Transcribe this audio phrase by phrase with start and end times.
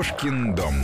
[0.00, 0.74] Кошкин дом.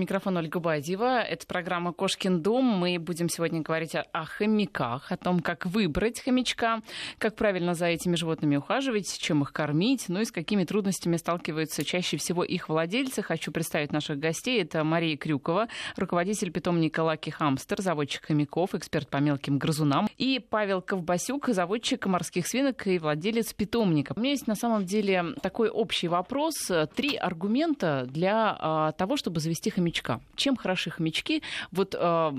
[0.00, 1.20] Микрофона Ольга Бадьева.
[1.20, 2.64] Это программа «Кошкин дом».
[2.64, 6.80] Мы будем сегодня говорить о, о хомяках, о том, как выбрать хомячка,
[7.18, 11.84] как правильно за этими животными ухаживать, чем их кормить, ну и с какими трудностями сталкиваются
[11.84, 13.22] чаще всего их владельцы.
[13.22, 14.62] Хочу представить наших гостей.
[14.62, 20.08] Это Мария Крюкова, руководитель питомника Лаки Хамстер, заводчик хомяков, эксперт по мелким грызунам.
[20.16, 24.14] И Павел Ковбасюк, заводчик морских свинок и владелец питомника.
[24.16, 26.54] У меня есть на самом деле такой общий вопрос.
[26.96, 30.20] Три аргумента для а, того, чтобы завести хомячка хомячка.
[30.36, 31.42] Чем хороши хомячки?
[31.72, 32.32] Вот, э,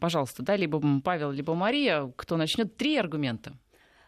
[0.00, 3.52] пожалуйста, да, либо Павел, либо Мария, кто начнет, три аргумента.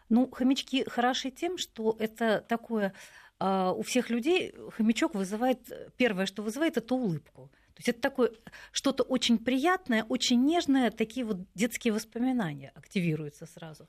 [0.09, 2.93] Ну, хомячки хороши тем, что это такое
[3.39, 5.59] э, у всех людей хомячок вызывает
[5.97, 7.49] первое, что вызывает, это улыбку.
[7.75, 8.31] То есть это такое
[8.71, 13.87] что-то очень приятное, очень нежное, такие вот детские воспоминания активируются сразу.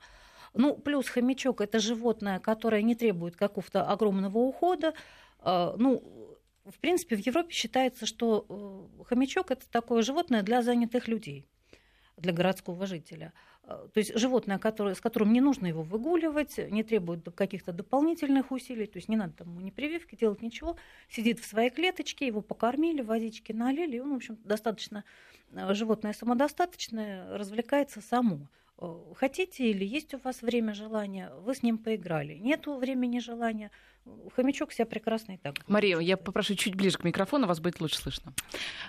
[0.54, 4.92] Ну, плюс хомячок это животное, которое не требует какого-то огромного ухода.
[5.42, 6.29] Э, ну,
[6.64, 8.46] в принципе, в Европе считается, что
[8.98, 11.46] э, хомячок это такое животное для занятых людей,
[12.16, 13.32] для городского жителя.
[13.64, 18.52] Э, то есть животное, которое, с которым не нужно его выгуливать, не требует каких-то дополнительных
[18.52, 20.76] усилий, то есть не надо там ни прививки делать, ничего.
[21.08, 25.04] Сидит в своей клеточке, его покормили, водички налили, и он, в общем, достаточно
[25.52, 28.48] э, животное самодостаточное, развлекается само.
[29.14, 32.34] Хотите или есть у вас время, желание, вы с ним поиграли.
[32.38, 33.70] Нету времени, желания,
[34.34, 35.56] хомячок себя прекрасно и так.
[35.66, 38.32] Мария, я попрошу чуть ближе к микрофону, вас будет лучше слышно.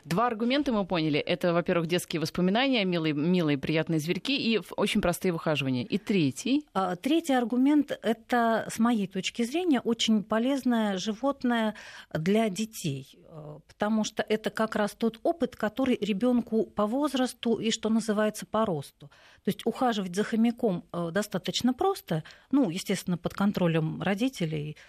[0.06, 1.20] Два аргумента мы поняли.
[1.20, 5.84] Это, во-первых, детские воспоминания, милые, милые, приятные зверьки и очень простые выхаживания.
[5.84, 6.66] И третий?
[6.74, 11.76] А, третий аргумент– это, с моей точки зрения, очень полезное животное
[12.14, 17.72] для детей, а, потому что это как раз тот опыт, который ребенку по возрасту и,
[17.72, 19.08] что называется, по росту.
[19.44, 24.78] То есть ухаживать за хомяком а, достаточно просто, ну, естественно, под контролем родителей–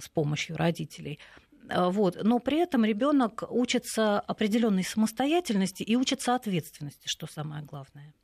[0.00, 1.18] с помощью родителей.
[1.68, 2.22] А, вот.
[2.22, 8.14] Но при этом ребенок учится определенной самостоятельности и учится ответственности, что самое главное.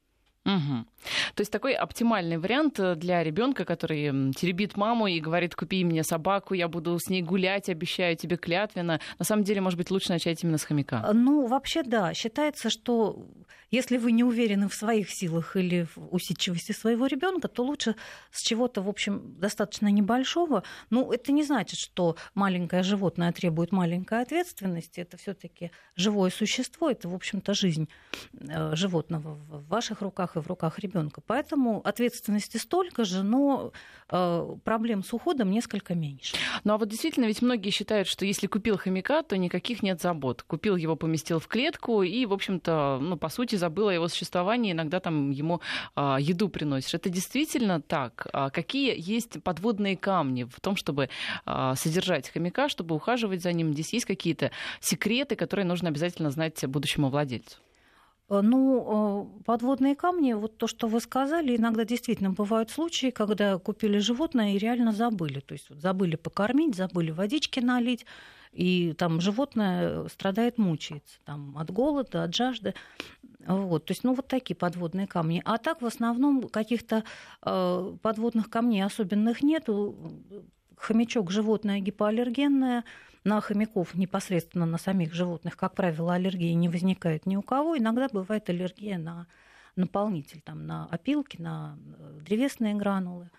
[0.46, 0.86] Угу.
[1.34, 6.02] То есть такой оптимальный вариант э, для ребенка, который теребит маму и говорит, купи мне
[6.02, 9.00] собаку, я буду с ней гулять, обещаю тебе клятвенно.
[9.18, 11.10] На самом деле, может быть, лучше начать именно с хомяка.
[11.12, 12.14] Ну, вообще, да.
[12.14, 13.26] Считается, что
[13.70, 17.94] если вы не уверены в своих силах или в усидчивости своего ребенка, то лучше
[18.30, 20.64] с чего-то, в общем, достаточно небольшого.
[20.90, 25.00] Ну, это не значит, что маленькое животное требует маленькой ответственности.
[25.00, 27.88] Это все-таки живое существо, это, в общем-то, жизнь
[28.32, 31.20] э, животного в ваших руках и в руках ребенка.
[31.24, 33.72] Поэтому ответственности столько же, но
[34.08, 36.36] э, проблем с уходом несколько меньше.
[36.64, 40.42] Ну а вот действительно, ведь многие считают, что если купил хомяка, то никаких нет забот.
[40.42, 44.72] Купил его, поместил в клетку и, в общем-то, ну, по сути, забыла о его существовании,
[44.72, 45.60] иногда там ему
[45.94, 46.94] а, еду приносишь.
[46.94, 48.26] Это действительно так?
[48.32, 51.08] А какие есть подводные камни в том, чтобы
[51.46, 53.72] а, содержать хомяка, чтобы ухаживать за ним?
[53.72, 54.50] Здесь есть какие-то
[54.80, 57.58] секреты, которые нужно обязательно знать будущему владельцу?
[58.30, 63.58] Э, ну, э, подводные камни, вот то, что вы сказали, иногда действительно бывают случаи, когда
[63.58, 65.40] купили животное и реально забыли.
[65.40, 68.06] То есть забыли покормить, забыли водички налить,
[68.52, 72.74] и там животное страдает, мучается там, от голода, от жажды.
[73.46, 75.40] Вот, то есть, ну, вот такие подводные камни.
[75.44, 77.04] А так, в основном, каких-то
[77.42, 80.12] э, подводных камней особенных нету.
[80.76, 82.84] Хомячок животное гипоаллергенное,
[83.22, 87.76] на хомяков непосредственно на самих животных, как правило, аллергии не возникает ни у кого.
[87.76, 89.26] Иногда бывает аллергия на
[89.76, 93.30] наполнитель, там, на опилки, на э, древесные гранулы.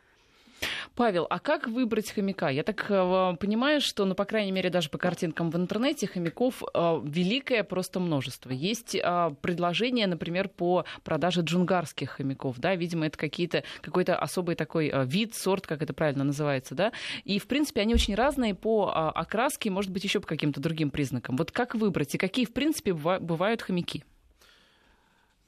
[0.96, 2.50] Павел, а как выбрать хомяка?
[2.50, 6.62] Я так э, понимаю, что, ну, по крайней мере, даже по картинкам в интернете хомяков
[6.62, 8.52] э, великое просто множество.
[8.52, 14.92] Есть э, предложения, например, по продаже джунгарских хомяков, да, видимо, это какие-то, какой-то особый такой
[15.06, 16.92] вид, сорт, как это правильно называется, да,
[17.24, 21.36] и, в принципе, они очень разные по окраске, может быть, еще по каким-то другим признакам.
[21.38, 24.04] Вот как выбрать и какие, в принципе, бывают хомяки?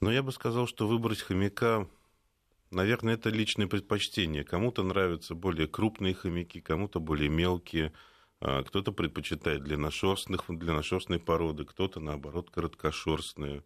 [0.00, 1.86] Ну, я бы сказал, что выбрать хомяка
[2.74, 4.44] Наверное, это личное предпочтение.
[4.44, 7.92] Кому-то нравятся более крупные хомяки, кому-то более мелкие.
[8.40, 13.60] А, кто-то предпочитает длинношерстных, длинношерстной породы, кто-то, наоборот, короткошерстные.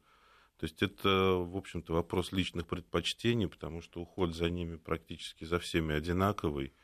[0.58, 5.58] То есть это, в общем-то, вопрос личных предпочтений, потому что уход за ними практически за
[5.58, 6.74] всеми одинаковый.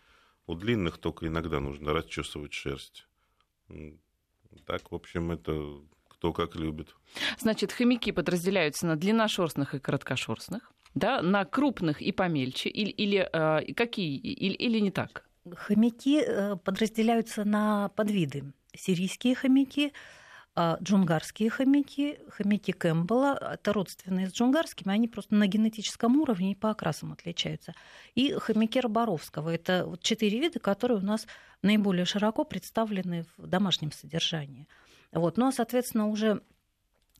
[0.47, 3.07] У длинных только иногда нужно расчесывать шерсть.
[4.67, 6.95] Так, в общем, это кто как любит.
[7.39, 13.73] Значит, хомяки подразделяются на длинношерстных и короткошерстных да, на крупных и помельче, или, или э,
[13.75, 15.25] какие, или, или не так?
[15.57, 18.53] Хомяки э, подразделяются на подвиды.
[18.77, 19.93] Сирийские хомяки,
[20.57, 26.55] а джунгарские хомяки, хомяки Кэмпбелла, это родственные с джунгарскими, они просто на генетическом уровне и
[26.55, 27.75] по окрасам отличаются.
[28.15, 31.27] И хомяки Роборовского, это вот четыре вида, которые у нас
[31.63, 34.69] наиболее широко представлены в домашнем содержании.
[35.13, 35.37] Вот.
[35.37, 36.41] Ну, а, соответственно, уже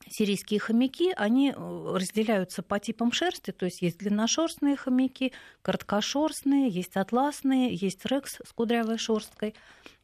[0.09, 6.95] сирийские хомяки, они э, разделяются по типам шерсти, то есть есть длинношерстные хомяки, короткошерстные, есть
[6.95, 9.55] атласные, есть рекс с кудрявой шерсткой.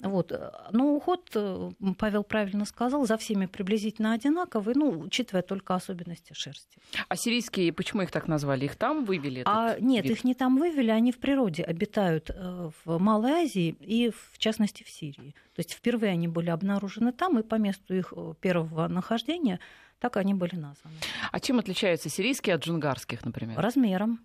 [0.03, 0.31] Вот.
[0.71, 6.80] Но уход, э, Павел правильно сказал, за всеми приблизительно одинаковый, ну, учитывая только особенности шерсти.
[7.07, 8.65] А сирийские, почему их так назвали?
[8.65, 9.44] Их там вывели?
[9.45, 10.13] А, нет, вид?
[10.13, 14.83] их не там вывели, они в природе обитают э, в Малой Азии и, в частности,
[14.83, 15.36] в Сирии.
[15.56, 19.59] То есть впервые они были обнаружены там, и по месту их первого нахождения
[20.00, 20.95] так они были названы.
[21.31, 23.59] А чем отличаются сирийские от джунгарских, например?
[23.59, 24.19] Размером.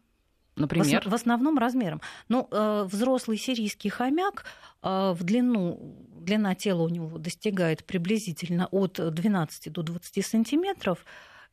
[0.57, 1.03] Например?
[1.05, 2.01] В, в основном размером.
[2.29, 4.45] Ну, э, взрослый сирийский хомяк
[4.83, 5.79] э, в длину,
[6.19, 11.05] длина тела у него достигает приблизительно от 12 до 20 сантиметров,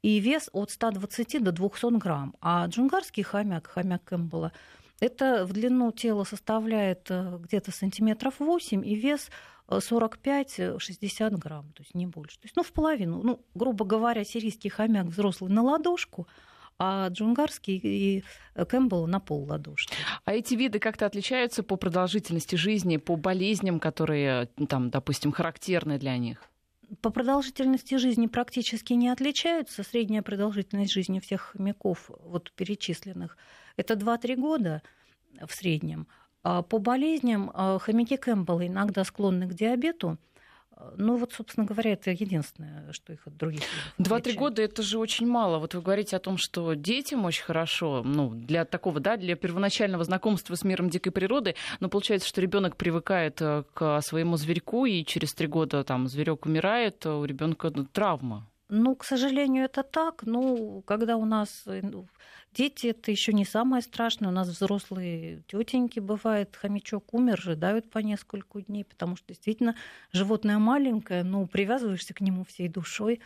[0.01, 2.35] и вес от 120 до 200 грамм.
[2.41, 4.51] А джунгарский хомяк, хомяк Кэмпбелла,
[4.99, 9.29] это в длину тела составляет э, где-то сантиметров 8, и вес
[9.67, 12.37] 45-60 грамм, то есть не больше.
[12.37, 13.21] То есть, ну, в половину.
[13.23, 16.27] Ну, грубо говоря, сирийский хомяк взрослый на ладошку,
[16.79, 18.23] а джунгарский и
[18.55, 19.95] Кэмпбелл на пол ладошки.
[20.25, 26.17] А эти виды как-то отличаются по продолжительности жизни, по болезням, которые, там, допустим, характерны для
[26.17, 26.43] них?
[27.01, 29.83] По продолжительности жизни практически не отличаются.
[29.83, 33.37] Средняя продолжительность жизни всех хомяков, вот перечисленных,
[33.77, 34.81] это 2-3 года
[35.45, 36.07] в среднем.
[36.43, 40.17] А по болезням а, хомяки Кэмпбелла иногда склонны к диабету.
[40.97, 43.61] Ну вот, собственно говоря, это единственное, что их от других.
[43.97, 45.59] Два-три года это же очень мало.
[45.59, 50.03] Вот вы говорите о том, что детям очень хорошо, ну, для такого, да, для первоначального
[50.03, 55.03] знакомства с миром дикой природы, но получается, что ребенок привыкает э, к своему зверьку, и
[55.05, 58.47] через три года там зверек умирает, у ребенка ну, травма.
[58.75, 60.23] Ну, к сожалению, это так.
[60.25, 62.07] Ну, когда у нас э, ну,
[62.55, 64.29] дети, это еще не самое страшное.
[64.29, 69.75] У нас взрослые тетеньки бывает, хомячок умер, рыдают по несколько дней, потому что действительно
[70.11, 73.21] животное маленькое, ну, привязываешься к нему всей душой.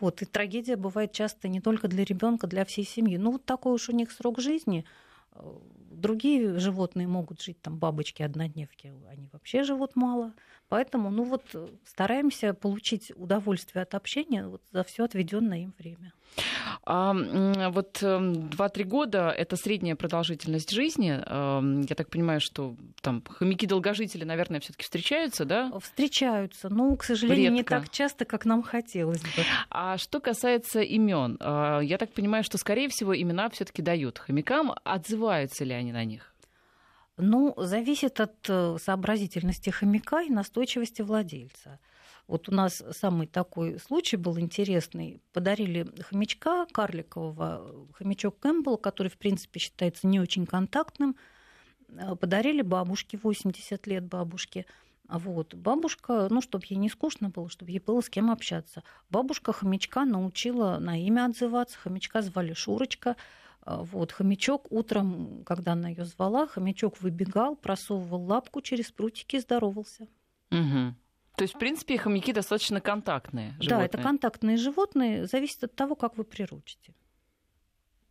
[0.00, 0.22] Вот.
[0.22, 3.16] И трагедия бывает часто не только для ребенка, для всей семьи.
[3.16, 4.84] Ну, вот такой уж у них срок жизни.
[5.94, 10.32] Другие животные могут жить, там бабочки, однодневки, они вообще живут мало.
[10.68, 11.42] Поэтому, ну вот,
[11.84, 16.12] стараемся получить удовольствие от общения вот за все отведенное им время.
[16.84, 17.14] А,
[17.70, 21.22] вот 2-3 эм, года– это средняя продолжительность жизни.
[21.24, 25.70] Эм, я так понимаю, что там хомяки-долгожители, наверное, все таки встречаются, да?
[25.80, 27.56] Встречаются, но, к сожалению, Редко.
[27.56, 29.44] не так часто, как нам хотелось бы.
[29.70, 34.18] А что касается имен, э, я так понимаю, что, скорее всего, имена все таки дают
[34.18, 34.74] хомякам.
[34.82, 36.34] Отзываются ли они на них?
[37.16, 41.78] Ну, зависит от э, сообразительности хомяка и настойчивости владельца.
[42.26, 45.20] Вот у нас самый такой случай был интересный.
[45.32, 51.16] Подарили хомячка карликового, хомячок Кэмпбелл, который, в принципе, считается не очень контактным.
[51.88, 54.66] Э, подарили бабушке, 80 лет бабушке.
[55.08, 55.54] Вот.
[55.54, 58.82] Бабушка, ну, чтобы ей не скучно было, чтобы ей было с кем общаться.
[59.10, 61.78] Бабушка хомячка научила на имя отзываться.
[61.78, 63.16] Хомячка звали Шурочка.
[63.64, 69.40] А, вот, хомячок утром, когда она ее звала, хомячок выбегал, просовывал лапку через прутики и
[69.40, 70.06] здоровался.
[70.50, 70.94] Угу.
[71.36, 73.68] То есть, в принципе, хомяки достаточно контактные животные.
[73.68, 76.94] Да, это контактные животные, зависит от того, как вы приручите.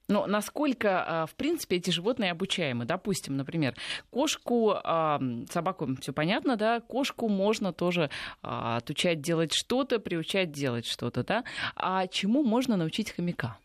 [0.09, 2.83] Но насколько, а, в принципе, эти животные обучаемы?
[2.85, 3.75] Допустим, например,
[4.09, 8.09] кошку, а, собаку, все понятно, да, кошку можно тоже
[8.41, 11.43] отучать делать что-то, приучать делать что-то, да.
[11.75, 13.57] А чему можно научить хомяка?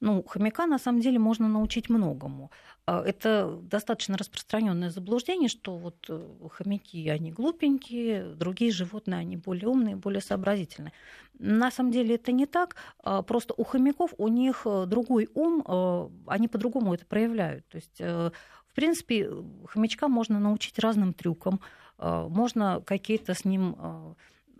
[0.00, 2.50] Ну, хомяка на самом деле можно научить многому.
[2.86, 9.68] А, это достаточно распространенное заблуждение, что вот э, хомяки, они глупенькие, другие животные, они более
[9.68, 10.92] умные, более сообразительные.
[11.38, 15.62] На самом деле это не так, а, просто у хомяков у них э, другой ум,
[15.66, 17.68] э, они по-другому это проявляют.
[17.68, 19.30] То есть, в принципе,
[19.66, 21.60] хомячка можно научить разным трюкам,
[21.98, 23.76] можно какие-то с ним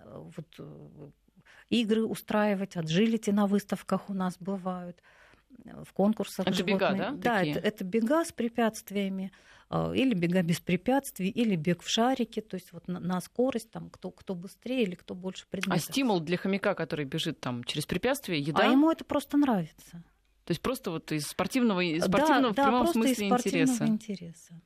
[0.04, 0.46] вот,
[1.70, 5.00] игры устраивать, отжилите на выставках у нас бывают
[5.84, 6.46] в конкурсах.
[6.46, 6.76] Это животные.
[6.76, 7.10] бега, да?
[7.12, 9.32] Да, это, это бега с препятствиями,
[9.68, 13.70] а, или бега без препятствий, или бег в шарике, то есть вот на, на скорость,
[13.70, 15.82] там, кто, кто быстрее или кто больше предметов.
[15.88, 18.64] А стимул для хомяка, который бежит там через препятствия, еда?
[18.64, 20.02] А ему это просто нравится.
[20.44, 23.86] То есть просто вот из спортивного, из спортивного да, в прямом да, смысле из интереса.
[23.86, 24.60] интереса.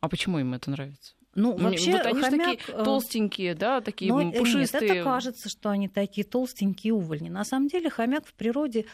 [0.00, 1.14] А почему им это нравится?
[1.34, 2.58] Ну, вообще, вот они хомяк...
[2.60, 4.82] такие э, толстенькие, да, такие но, пушистые.
[4.82, 7.28] Нет, это кажется, что они такие толстенькие увольни.
[7.28, 8.86] На самом деле хомяк в природе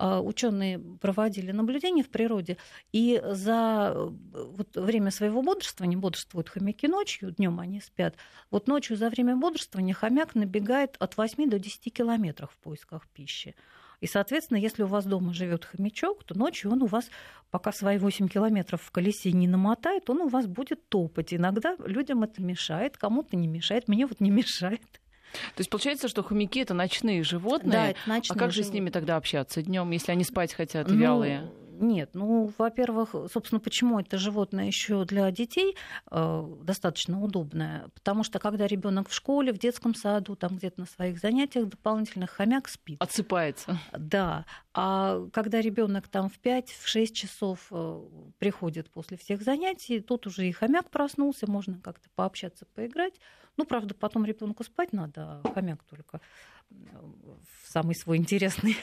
[0.00, 2.56] ученые проводили наблюдения в природе,
[2.92, 8.16] и за вот время своего бодрствования, бодрствуют хомяки ночью, днем они спят,
[8.50, 13.54] вот ночью за время бодрствования хомяк набегает от 8 до 10 километров в поисках пищи.
[14.00, 17.10] И, соответственно, если у вас дома живет хомячок, то ночью он у вас,
[17.50, 21.34] пока свои 8 километров в колесе не намотает, он у вас будет топать.
[21.34, 25.02] Иногда людям это мешает, кому-то не мешает, мне вот не мешает.
[25.32, 27.72] То есть получается, что хомяки это ночные животные.
[27.72, 28.70] Да, это ночные а как же животные.
[28.70, 31.50] с ними тогда общаться днем, если они спать хотят Ну, вялые?
[31.80, 35.76] Нет, ну, во-первых, собственно, почему это животное еще для детей
[36.10, 37.88] э, достаточно удобное?
[37.94, 42.32] Потому что когда ребенок в школе, в детском саду, там где-то на своих занятиях дополнительных
[42.32, 43.00] хомяк спит.
[43.00, 43.78] Отсыпается.
[43.92, 44.44] Да,
[44.74, 48.02] а когда ребенок там в 5-6 часов э,
[48.38, 53.14] приходит после всех занятий, тут уже и хомяк проснулся, можно как-то пообщаться, поиграть.
[53.60, 56.22] Ну, правда, потом ребенку спать надо, а хомяк только
[56.70, 58.74] в самый свой интересный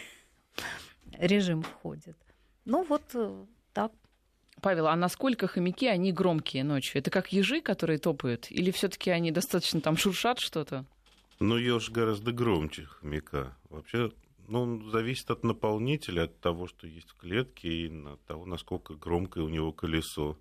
[1.13, 2.15] режим входит.
[2.63, 3.91] Ну, вот э, так.
[4.61, 6.99] Павел, а насколько хомяки, они громкие ночью?
[6.99, 8.51] Это как ежи, которые топают?
[8.51, 10.85] Или все таки они достаточно там шуршат что-то?
[11.39, 13.57] Ну, еж гораздо громче хомяка.
[13.69, 14.11] Вообще,
[14.47, 19.43] ну, зависит от наполнителя, от того, что есть в клетке, и от того, насколько громкое
[19.43, 20.37] у него колесо.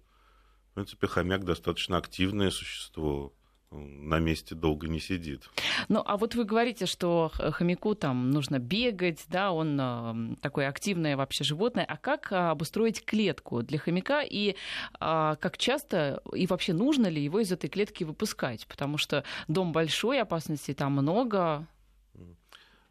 [0.73, 3.33] В принципе, хомяк достаточно активное существо.
[3.71, 5.51] На месте долго не сидит.
[5.89, 11.17] Ну, а вот вы говорите, что хомяку там нужно бегать, да, он э, такое активное
[11.17, 11.85] вообще животное.
[11.85, 14.55] А как а, обустроить клетку для хомяка и
[15.01, 18.67] а, как часто и вообще нужно ли его из этой клетки выпускать?
[18.69, 21.67] Потому что дом большой, опасностей там много.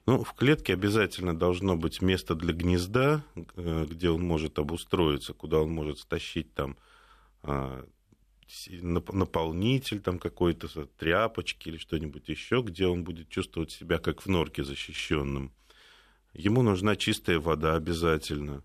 [0.05, 5.61] Ну, в клетке обязательно должно быть место для гнезда, э, где он может обустроиться, куда
[5.61, 6.77] он может стащить там
[7.41, 7.85] а,
[8.81, 14.63] наполнитель там какой-то, тряпочки или что-нибудь еще, где он будет чувствовать себя как в норке
[14.63, 15.51] защищенным.
[16.33, 18.63] Ему нужна чистая вода обязательно.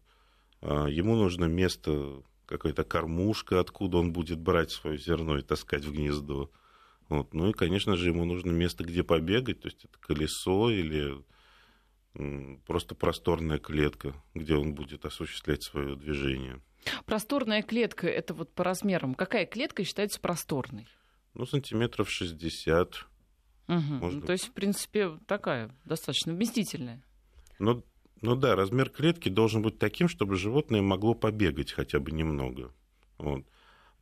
[0.60, 5.92] А, Ему нужно место, какая-то кормушка, откуда он будет брать свое зерно и таскать в
[5.92, 6.50] гнездо.
[7.08, 7.32] Вот.
[7.32, 11.24] Ну и, конечно же, ему нужно место, где побегать, то есть это колесо или
[12.66, 16.60] просто просторная клетка, где он будет осуществлять свое движение.
[17.04, 19.14] Просторная клетка это вот по размерам.
[19.14, 20.86] Какая клетка считается просторной?
[21.34, 23.06] Ну, сантиметров 60.
[23.66, 23.94] Мгм.
[23.98, 24.20] Можно.
[24.20, 27.02] Ну, То есть, в принципе, такая достаточно вместительная.
[27.58, 27.84] Ну,
[28.22, 32.72] ну да, размер клетки должен быть таким, чтобы животное могло побегать хотя бы немного.
[33.18, 33.44] Вот.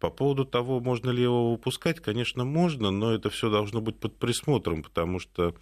[0.01, 4.19] По поводу того, можно ли его выпускать, конечно, можно, но это все должно быть под
[4.19, 5.55] присмотром, потому что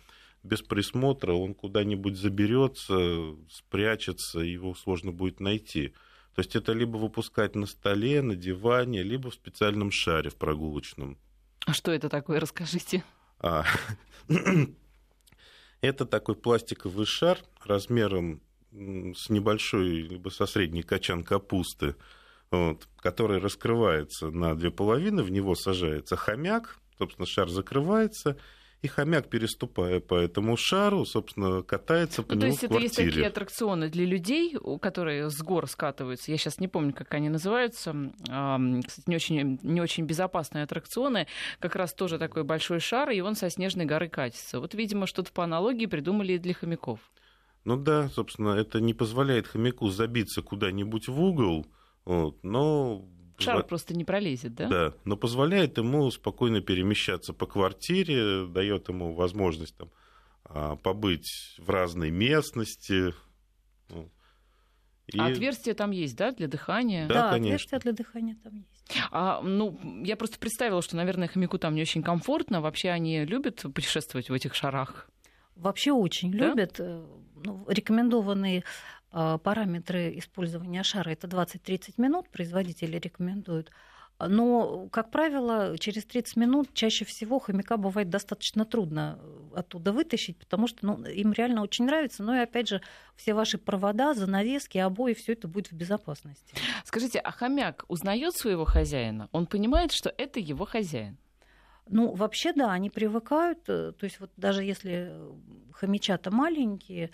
[0.42, 5.94] без присмотра он куда-нибудь заберется, спрячется, его сложно будет найти.
[6.36, 11.18] То есть это либо выпускать на столе, на диване, либо в специальном шаре в прогулочном.
[11.66, 13.02] А что это такое, расскажите?
[13.40, 13.64] А,
[15.80, 18.40] Это такой пластиковый шар размером
[18.72, 21.96] с небольшой, либо со средней качан капусты,
[22.50, 28.36] вот, который раскрывается на две половины, в него сажается хомяк, собственно, шар закрывается,
[28.82, 32.74] и хомяк, переступая по этому шару, собственно, катается по Ну, то нему есть в это
[32.74, 33.10] есть квартире.
[33.10, 36.30] такие аттракционы для людей, которые с гор скатываются.
[36.30, 37.92] Я сейчас не помню, как они называются.
[38.22, 41.26] Кстати, не очень, не очень безопасные аттракционы.
[41.58, 44.60] Как раз тоже такой большой шар, и он со снежной горы катится.
[44.60, 47.00] Вот, видимо, что-то по аналогии придумали и для хомяков.
[47.64, 51.66] Ну да, собственно, это не позволяет хомяку забиться куда-нибудь в угол,
[52.04, 53.04] вот, но...
[53.38, 54.68] Шар просто не пролезет, да?
[54.68, 59.90] Да, но позволяет ему спокойно перемещаться по квартире, дает ему возможность там,
[60.44, 63.12] а, побыть в разной местности.
[63.90, 64.10] Ну,
[65.08, 67.06] и- А отверстие там есть, да, для дыхания?
[67.06, 67.54] Да, Да, конечно.
[67.54, 68.96] отверстие для дыхания там есть.
[69.10, 72.60] А, ну, я просто представила, что, наверное, хомяку там не очень комфортно.
[72.60, 75.08] Вообще они любят путешествовать в этих шарах.
[75.56, 76.48] Вообще очень Да?
[76.48, 76.76] любят.
[76.80, 77.04] Э,
[77.42, 78.62] ну, рекомендованные э,
[79.42, 83.70] параметры использования шара это 20-30 минут, производители рекомендуют.
[84.18, 90.38] Но, как правило, через 30 минут чаще всего хомяка бывает достаточно трудно э, оттуда вытащить,
[90.38, 92.22] потому что ну, им реально очень нравится.
[92.22, 92.80] Ну и опять же,
[93.14, 96.54] все ваши провода, занавески, обои, все это будет в безопасности.
[96.84, 99.28] Скажите, а хомяк узнает своего хозяина?
[99.32, 101.18] Он понимает, что это его хозяин?
[101.86, 103.68] Ну, вообще, да, они привыкают.
[103.68, 105.32] э, То есть вот даже если э,
[105.72, 107.10] хомячата маленькие,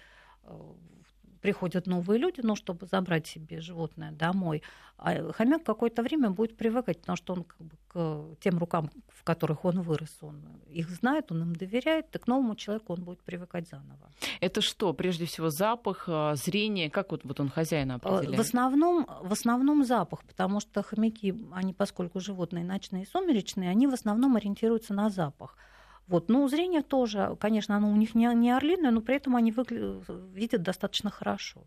[1.42, 4.62] приходят новые люди, ну, чтобы забрать себе животное домой,
[4.96, 9.24] а хомяк какое-то время будет привыкать, потому что он как бы к тем рукам, в
[9.24, 13.20] которых он вырос, он их знает, он им доверяет, и к новому человеку он будет
[13.22, 14.10] привыкать заново.
[14.40, 16.88] Это что, прежде всего, запах, а, зрение?
[16.90, 18.38] Как вот, вот он хозяина Э, определяет?
[18.38, 23.86] В основном, в основном запах, потому что хомяки, они, поскольку животные ночные и сумеречные, они
[23.86, 25.56] в основном ориентируются на запах.
[26.08, 26.28] Вот.
[26.28, 30.02] Ну, зрение тоже, конечно, оно у них не, не орлиное, но при этом они выгля-
[30.32, 31.62] видят достаточно хорошо.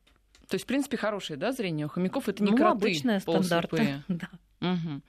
[0.47, 2.29] То есть, в принципе, хорошее, да, зрение у хомяков?
[2.29, 4.03] Это не ну, кроты обычное, стандартное.
[4.07, 4.29] Да.
[4.61, 5.01] Угу.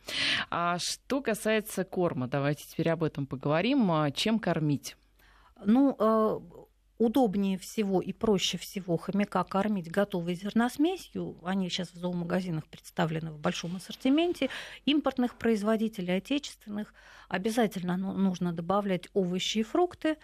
[0.51, 3.91] А что касается корма, давайте теперь об этом поговорим.
[3.93, 4.97] А чем кормить?
[5.65, 6.41] Ну, э,
[6.99, 11.37] удобнее всего и проще всего хомяка кормить готовой зерносмесью.
[11.45, 14.49] Они сейчас в зоомагазинах представлены в большом ассортименте.
[14.85, 16.95] Импортных производителей, отечественных.
[17.29, 20.17] Обязательно нужно добавлять овощи и фрукты.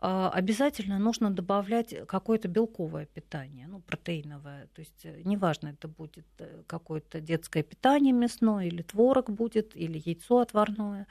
[0.00, 4.68] А, обязательно нужно добавлять какое-то белковое питание, ну, протеиновое.
[4.68, 10.00] То есть э, неважно, это будет э, какое-то детское питание мясное, или творог будет, или
[10.04, 11.08] яйцо отварное.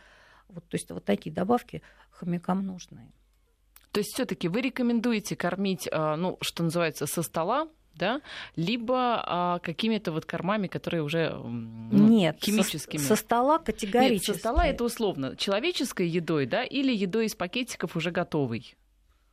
[0.47, 1.81] Вот, то есть вот такие добавки
[2.11, 3.11] хомякам нужны.
[3.97, 8.21] То есть все-таки вы рекомендуете кормить, а, ну, что называется, со стола, да,
[8.55, 13.01] либо а, какими-то вот кормами, которые уже ну, Нет, химическими.
[13.01, 14.29] Со, со стола категорически.
[14.29, 18.75] Нет, со стола это условно человеческой едой, да, или едой из пакетиков уже готовой.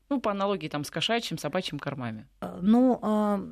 [0.09, 2.27] Ну, по аналогии там с кошачьим, собачьим кормами.
[2.41, 3.47] А, ну, а,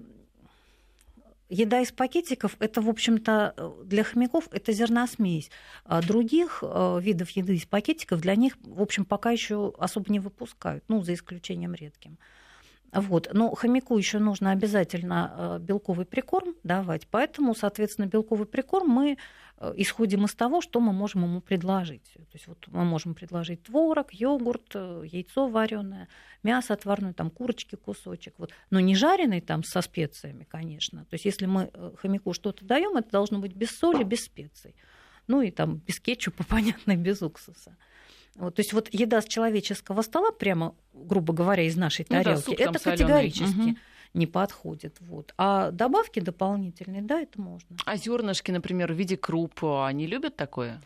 [1.53, 5.51] еда из пакетиков это, в общем-то, для хомяков это зерносмесь.
[5.85, 10.85] А других видов еды из пакетиков для них, в общем, пока еще особо не выпускают,
[10.89, 12.19] ну, за исключением редким.
[12.93, 13.31] Вот.
[13.33, 19.17] Но хомяку еще нужно обязательно э, белковый прикорм давать, поэтому, соответственно, белковый прикорм мы э,
[19.77, 22.13] исходим из того, что мы можем ему предложить.
[22.15, 26.09] То есть вот мы можем предложить творог, йогурт, э, яйцо вареное,
[26.43, 28.35] мясо отварное, там курочки кусочек.
[28.39, 28.51] Вот.
[28.71, 31.05] Но не жареный там со специями, конечно.
[31.05, 34.75] То есть если мы хомяку что-то даем, это должно быть без соли, без специй.
[35.29, 37.77] Ну и там без кетчупа, понятно, без уксуса.
[38.35, 42.57] Вот, то есть вот еда с человеческого стола, прямо, грубо говоря, из нашей тарелки, ну,
[42.57, 43.77] да, это категорически угу.
[44.15, 44.97] Не подходит.
[45.01, 45.35] Вот.
[45.39, 47.77] А добавки дополнительные, да, это можно.
[47.87, 50.83] А зернышки, например, в виде круп, они любят такое?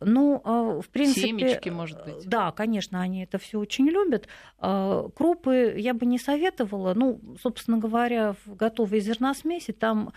[0.00, 1.28] Ну, а, в принципе...
[1.28, 2.26] Семечки, может быть.
[2.26, 4.28] Да, конечно, они это все очень любят.
[4.58, 6.94] А, крупы я бы не советовала.
[6.94, 10.12] Ну, собственно говоря, в готовой зерносмеси там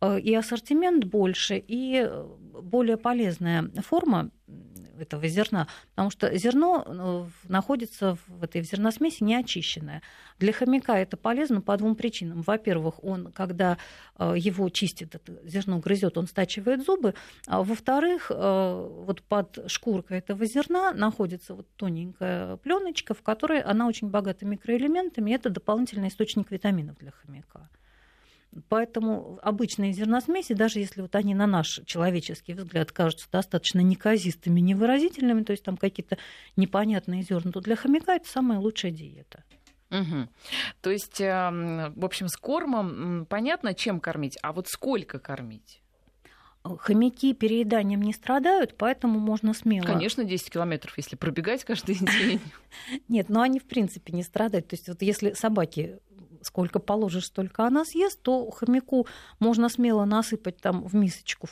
[0.00, 2.08] и ассортимент больше, и
[2.62, 4.30] более полезная форма
[5.00, 10.02] этого зерна, потому что зерно э, находится в этой зерносмеси неочищенное.
[10.38, 12.42] Для хомяка это полезно по двум причинам.
[12.42, 13.78] Во-первых, он, когда
[14.18, 17.14] э, его чистит, это зерно грызет, он стачивает зубы.
[17.46, 23.86] А во-вторых, э, вот под шкуркой этого зерна находится вот тоненькая пленочка, в которой она
[23.86, 27.68] очень богата микроэлементами, и это дополнительный источник витаминов для хомяка.
[28.68, 35.42] Поэтому обычные зерносмеси, даже если вот они на наш человеческий взгляд кажутся достаточно неказистыми, невыразительными,
[35.44, 36.16] то есть там какие-то
[36.56, 39.44] непонятные зерна, то для хомяка это самая лучшая диета.
[39.90, 40.28] Угу.
[40.80, 45.82] То есть, эм, в общем, с кормом понятно, чем кормить, а вот сколько кормить?
[46.62, 49.86] Хомяки перееданием не страдают, поэтому можно смело.
[49.86, 52.40] Конечно, 10 километров, если пробегать каждый день.
[53.08, 54.68] Нет, но они в принципе не страдают.
[54.68, 55.98] То есть вот если собаки
[56.42, 59.06] сколько положишь, столько она съест, то хомяку
[59.38, 61.48] можно смело насыпать там в мисочку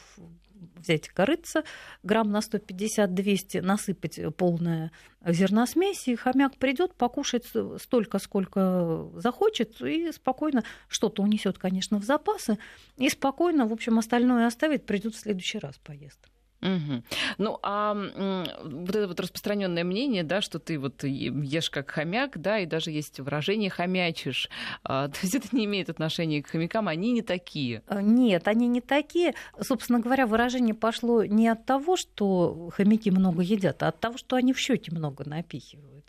[0.76, 1.64] взять корыца,
[2.02, 4.92] грамм на 150-200 насыпать полное
[5.24, 7.44] зерносмесь, и хомяк придет покушать
[7.80, 12.58] столько, сколько захочет, и спокойно что-то унесет, конечно, в запасы,
[12.96, 16.20] и спокойно, в общем, остальное оставит, придет в следующий раз поест.
[16.62, 17.02] Угу.
[17.38, 22.58] Ну, а вот это вот распространенное мнение, да, что ты вот ешь как хомяк, да,
[22.58, 24.48] и даже есть выражение хомячишь.
[24.82, 27.82] А, то есть это не имеет отношения к хомякам, они не такие.
[27.86, 29.34] А, нет, они не такие.
[29.60, 34.36] Собственно говоря, выражение пошло не от того, что хомяки много едят, а от того, что
[34.36, 36.04] они в счете много напихивают.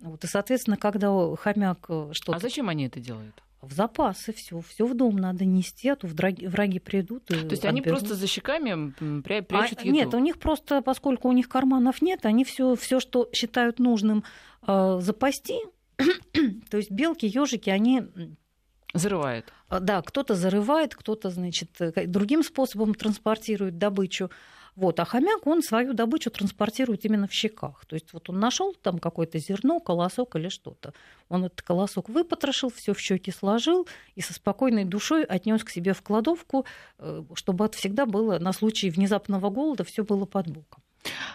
[0.00, 2.36] Вот, и, соответственно, когда хомяк э, что-то...
[2.36, 3.42] А зачем они это делают?
[3.60, 7.24] В запасы все, все в дом надо нести, а то враги, враги придут.
[7.26, 8.92] То есть они просто за щеками
[9.22, 9.92] прячут а, еду?
[9.92, 14.24] Нет, у них просто, поскольку у них карманов нет, они все, все что считают нужным
[14.66, 15.58] э, запасти,
[16.70, 18.02] то есть белки, ежики, они
[18.94, 19.52] Зарывают.
[19.68, 24.30] Да, кто-то зарывает, кто-то, значит, э, другим способом транспортирует добычу.
[24.78, 27.84] Вот, а хомяк, он свою добычу транспортирует именно в щеках.
[27.86, 30.94] То есть вот он нашел там какое-то зерно, колосок или что-то.
[31.28, 35.94] Он этот колосок выпотрошил, все в щеки сложил и со спокойной душой отнес к себе
[35.94, 36.64] в кладовку,
[36.98, 40.80] э, чтобы всегда было на случай внезапного голода все было под боком.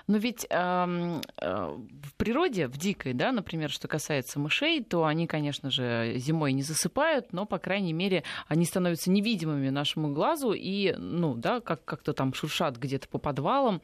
[0.07, 5.27] Но ведь э, э, в природе, в дикой, да, например, что касается мышей, то они,
[5.27, 10.93] конечно же, зимой не засыпают, но, по крайней мере, они становятся невидимыми нашему глазу и,
[10.97, 13.81] ну, да, как- как-то там шуршат где-то по подвалам.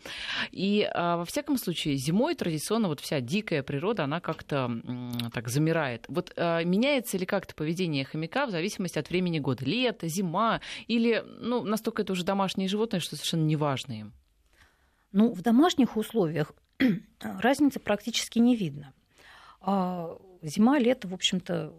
[0.52, 5.48] И э, во всяком случае, зимой традиционно вот вся дикая природа, она как-то э, так
[5.48, 6.06] замирает.
[6.08, 9.66] Вот э, меняется ли как-то поведение хомяка в зависимости от времени года?
[9.66, 14.14] Лето, зима или, ну, настолько это уже домашние животные, что совершенно не важно им?
[15.12, 16.54] Ну, в домашних условиях
[17.20, 18.94] разницы практически не видно.
[19.62, 21.74] А зима, лето, в общем-то,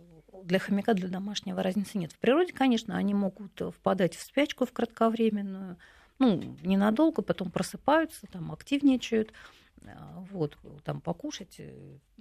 [0.44, 2.12] для хомяка, для домашнего разницы нет.
[2.12, 5.78] В природе, конечно, они могут впадать в спячку в кратковременную,
[6.18, 9.32] ну, ненадолго, потом просыпаются, там активничают,
[10.30, 11.60] вот, там покушать,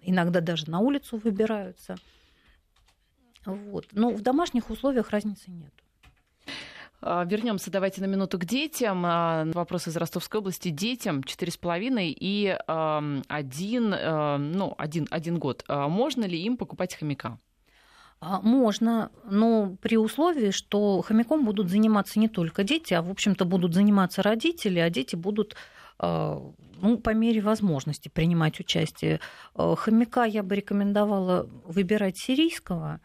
[0.02, 1.98] иногда даже на улицу выбираются.
[3.46, 3.88] Вот.
[3.92, 5.74] Но в домашних условиях разницы нет.
[7.02, 9.04] А, Вернемся давайте на минуту к детям.
[9.06, 10.70] А, вопрос из Ростовской области.
[10.70, 12.58] Детям 4,5 и
[13.28, 15.64] один, ну, один, один год.
[15.68, 17.40] А можно ли им покупать хомяка?
[18.22, 23.74] Можно, но при условии, что хомяком будут заниматься не только дети, а, в общем-то, будут
[23.74, 25.56] заниматься родители, а дети будут
[26.02, 29.20] ну, по мере возможности принимать участие.
[29.54, 33.02] Хомяка я бы рекомендовала выбирать сирийского,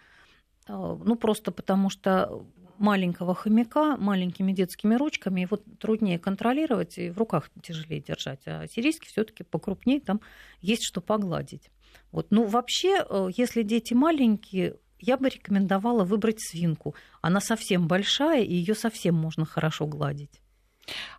[0.68, 2.46] ну, просто потому что
[2.78, 8.42] маленького хомяка маленькими детскими ручками его труднее контролировать и в руках тяжелее держать.
[8.46, 10.20] А сирийский все-таки покрупнее, там
[10.60, 11.70] есть что погладить.
[12.12, 12.28] Вот.
[12.30, 16.94] Ну, вообще, э, если дети маленькие, я бы рекомендовала выбрать свинку.
[17.20, 20.40] Она совсем большая, и ее совсем можно хорошо гладить.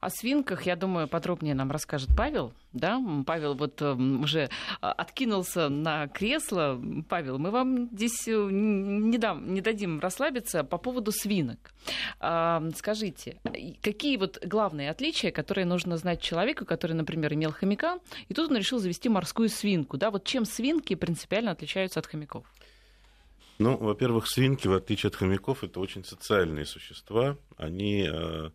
[0.02, 2.54] О свинках, я думаю, подробнее нам расскажет Павел.
[2.74, 3.02] Да?
[3.26, 4.50] Павел вот эм, уже
[4.82, 6.82] а, откинулся на кресло.
[7.08, 11.58] Павел, мы вам здесь э, не, дам, не дадим расслабиться по поводу свинок.
[12.20, 13.38] А, скажите,
[13.82, 18.58] какие вот главные отличия, которые нужно знать человеку, который, например, имел хомяка, и тут он
[18.58, 19.98] решил завести морскую свинку?
[19.98, 20.12] Да?
[20.12, 22.46] Вот чем свинки принципиально отличаются от хомяков?
[23.58, 27.38] Ну, во-первых, свинки, в отличие от хомяков, это очень социальные существа.
[27.58, 28.50] Они э,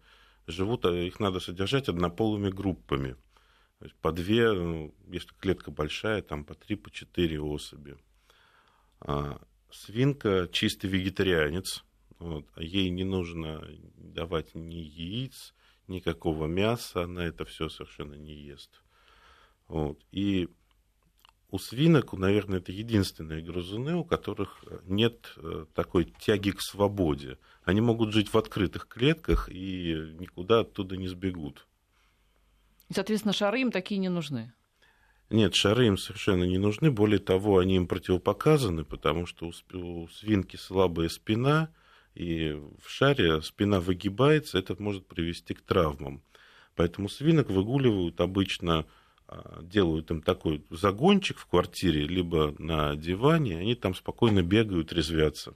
[0.51, 3.17] живут, а их надо содержать однополыми группами.
[3.79, 7.97] То есть по две, ну, если клетка большая, там по три, по четыре особи.
[9.01, 11.85] А свинка чистый вегетарианец.
[12.19, 15.55] Вот, а ей не нужно давать ни яиц,
[15.87, 18.83] никакого мяса, она это все совершенно не ест.
[19.69, 19.99] Вот.
[20.13, 20.49] И
[21.51, 27.39] у свинок, наверное, это единственные грызуны, у которых нет э, такой тяги к свободе.
[27.65, 31.67] Они могут жить в открытых клетках и никуда оттуда не сбегут.
[32.89, 34.53] И, соответственно, шары им такие не нужны?
[35.29, 36.91] Нет, шары им совершенно не нужны.
[36.91, 41.71] Более того, они им противопоказаны, потому что у свинки слабая спина,
[42.15, 46.23] и в шаре спина выгибается, это может привести к травмам.
[46.75, 48.87] Поэтому свинок выгуливают обычно
[49.63, 55.55] делают им такой загончик в квартире, либо на диване, они там спокойно бегают, резвятся.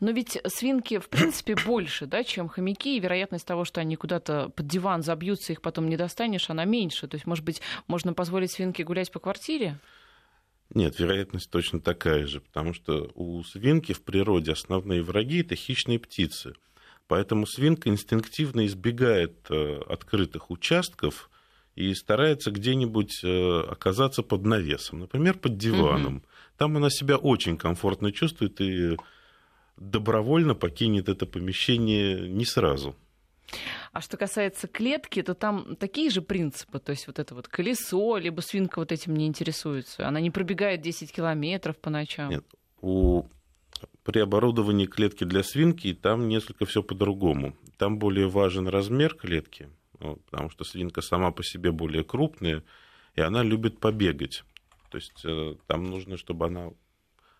[0.00, 4.50] Но ведь свинки, в принципе, больше, да, чем хомяки, и вероятность того, что они куда-то
[4.50, 7.06] под диван забьются, их потом не достанешь, она меньше.
[7.06, 9.78] То есть, может быть, можно позволить свинке гулять по квартире?
[10.74, 15.98] Нет, вероятность точно такая же, потому что у свинки в природе основные враги– это хищные
[15.98, 16.54] птицы.
[17.08, 21.29] Поэтому свинка инстинктивно избегает э, открытых участков–
[21.76, 26.16] и старается где-нибудь э, оказаться под навесом, например, под диваном.
[26.16, 26.24] Угу.
[26.56, 28.96] Там она себя очень комфортно чувствует и
[29.76, 32.94] добровольно покинет это помещение не сразу.
[33.92, 36.78] А что касается клетки, то там такие же принципы.
[36.78, 40.06] То есть вот это вот колесо, либо свинка вот этим не интересуется.
[40.06, 42.30] Она не пробегает 10 километров по ночам.
[42.30, 42.44] Нет,
[42.80, 43.24] у...
[44.04, 47.56] при оборудовании клетки для свинки там несколько все по-другому.
[47.78, 49.68] Там более важен размер клетки,
[50.00, 52.64] ну, потому что свинка сама по себе более крупная,
[53.14, 54.44] и она любит побегать.
[54.90, 56.70] То есть э, там нужно, чтобы она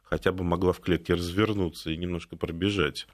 [0.04, 3.06] хотя бы могла в клетке развернуться и немножко пробежать.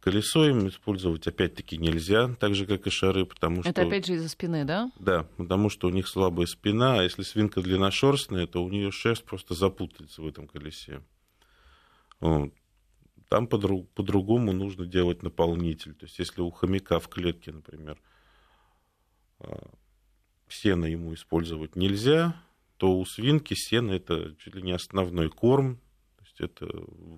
[0.00, 3.70] Колесо им использовать опять-таки нельзя, так же, как и шары, потому что...
[3.70, 4.90] Это опять же из-за спины, да?
[4.98, 9.24] Да, потому что у них слабая спина, а если свинка длинношерстная, то у нее шерсть
[9.24, 11.02] просто запутается в этом колесе.
[12.18, 12.52] Вот.
[13.28, 15.94] Там по-другому нужно делать наполнитель.
[15.94, 17.96] То есть если у хомяка в клетке, например,
[20.48, 22.36] сено ему использовать нельзя,
[22.76, 25.76] то у свинки сено это чуть ли не основной корм,
[26.16, 26.68] то есть это,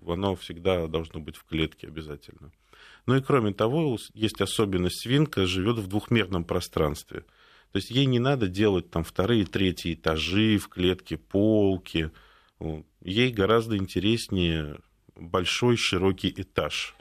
[0.07, 2.53] оно всегда должно быть в клетке обязательно.
[3.07, 7.25] Ну и кроме того, есть особенность свинка живет в двухмерном пространстве.
[7.73, 12.11] То есть ей не надо делать там вторые, третьи этажи в клетке, полки.
[13.01, 14.79] Ей гораздо интереснее
[15.17, 16.97] большой широкий этаж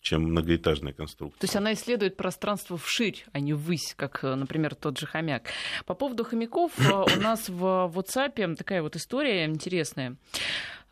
[0.00, 1.40] чем многоэтажная конструкция.
[1.40, 5.48] То есть она исследует пространство вширь, а не ввысь, как, э, например, тот же хомяк.
[5.86, 10.16] По поводу хомяков э, у нас в WhatsApp такая вот история интересная.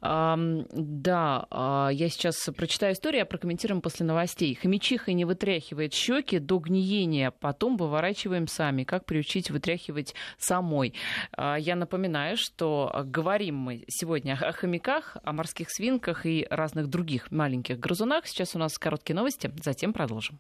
[0.01, 4.55] Да, а, я сейчас прочитаю историю, а прокомментируем после новостей.
[4.55, 8.85] Хомячиха не вытряхивает щеки до гниения, потом выворачиваем сами.
[8.85, 10.95] Как приучить вытряхивать самой?
[11.33, 17.31] А, я напоминаю, что говорим мы сегодня о хомяках, о морских свинках и разных других
[17.31, 18.27] маленьких грызунах.
[18.27, 20.39] Сейчас у нас короткие новости, затем продолжим.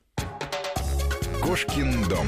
[1.42, 2.26] Кошкин дом.